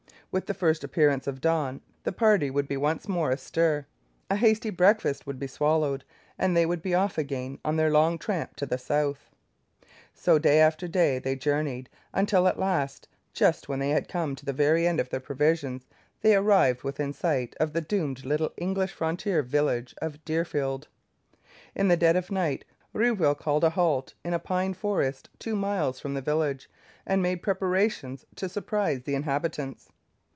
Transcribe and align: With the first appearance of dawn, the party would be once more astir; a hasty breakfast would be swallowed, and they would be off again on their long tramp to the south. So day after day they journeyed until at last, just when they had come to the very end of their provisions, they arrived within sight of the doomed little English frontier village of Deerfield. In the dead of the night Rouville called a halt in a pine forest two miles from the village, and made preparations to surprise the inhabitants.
With 0.33 0.45
the 0.45 0.53
first 0.53 0.81
appearance 0.85 1.27
of 1.27 1.41
dawn, 1.41 1.81
the 2.05 2.13
party 2.13 2.49
would 2.49 2.65
be 2.65 2.77
once 2.77 3.09
more 3.09 3.31
astir; 3.31 3.85
a 4.29 4.37
hasty 4.37 4.69
breakfast 4.69 5.27
would 5.27 5.37
be 5.39 5.45
swallowed, 5.47 6.05
and 6.39 6.55
they 6.55 6.65
would 6.65 6.81
be 6.81 6.95
off 6.95 7.17
again 7.17 7.59
on 7.65 7.75
their 7.75 7.89
long 7.91 8.17
tramp 8.17 8.55
to 8.55 8.65
the 8.65 8.77
south. 8.77 9.29
So 10.13 10.39
day 10.39 10.61
after 10.61 10.87
day 10.87 11.19
they 11.19 11.35
journeyed 11.35 11.89
until 12.13 12.47
at 12.47 12.57
last, 12.57 13.09
just 13.33 13.67
when 13.67 13.79
they 13.79 13.89
had 13.89 14.07
come 14.07 14.33
to 14.37 14.45
the 14.45 14.53
very 14.53 14.87
end 14.87 15.01
of 15.01 15.09
their 15.09 15.19
provisions, 15.19 15.85
they 16.21 16.33
arrived 16.33 16.83
within 16.83 17.11
sight 17.11 17.53
of 17.59 17.73
the 17.73 17.81
doomed 17.81 18.23
little 18.23 18.53
English 18.55 18.93
frontier 18.93 19.43
village 19.43 19.93
of 20.01 20.23
Deerfield. 20.23 20.87
In 21.75 21.89
the 21.89 21.97
dead 21.97 22.15
of 22.15 22.27
the 22.27 22.35
night 22.35 22.63
Rouville 22.93 23.35
called 23.37 23.65
a 23.65 23.71
halt 23.71 24.13
in 24.23 24.33
a 24.33 24.39
pine 24.39 24.75
forest 24.75 25.27
two 25.39 25.57
miles 25.57 25.99
from 25.99 26.13
the 26.13 26.21
village, 26.21 26.69
and 27.05 27.21
made 27.21 27.43
preparations 27.43 28.25
to 28.37 28.47
surprise 28.47 29.03
the 29.03 29.15
inhabitants. 29.15 29.89